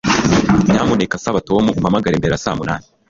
Nyamuneka 0.71 1.21
saba 1.23 1.39
Tom 1.47 1.63
umpamagare 1.77 2.15
mbere 2.19 2.33
ya 2.33 2.43
saa 2.43 2.57
munani 2.59 2.85